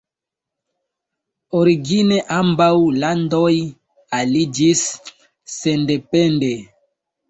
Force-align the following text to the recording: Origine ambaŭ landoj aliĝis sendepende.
Origine 1.59 2.17
ambaŭ 2.39 2.71
landoj 3.05 3.53
aliĝis 4.23 4.85
sendepende. 5.61 6.55